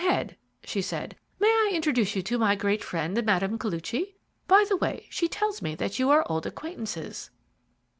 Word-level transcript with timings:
Head," 0.03 0.35
she 0.63 0.81
said, 0.81 1.15
"may 1.39 1.45
I 1.47 1.69
introduce 1.75 2.15
you 2.15 2.23
to 2.23 2.39
my 2.39 2.55
great 2.55 2.83
friend, 2.83 3.13
Mme. 3.15 3.55
Koluchy? 3.57 4.15
By 4.47 4.65
the 4.67 4.75
way, 4.77 5.05
she 5.11 5.27
tells 5.27 5.61
me 5.61 5.75
that 5.75 5.99
you 5.99 6.09
are 6.09 6.25
old 6.27 6.47
acquaintances." 6.47 7.29